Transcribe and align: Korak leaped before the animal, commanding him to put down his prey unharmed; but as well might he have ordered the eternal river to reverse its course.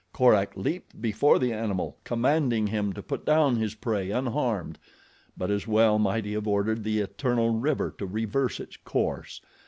Korak 0.13 0.57
leaped 0.57 0.99
before 0.99 1.37
the 1.37 1.53
animal, 1.53 1.99
commanding 2.05 2.65
him 2.65 2.91
to 2.93 3.03
put 3.03 3.23
down 3.23 3.57
his 3.57 3.75
prey 3.75 4.09
unharmed; 4.09 4.79
but 5.37 5.51
as 5.51 5.67
well 5.67 5.99
might 5.99 6.25
he 6.25 6.33
have 6.33 6.47
ordered 6.47 6.83
the 6.83 7.01
eternal 7.01 7.51
river 7.51 7.93
to 7.99 8.07
reverse 8.07 8.59
its 8.59 8.77
course. 8.77 9.41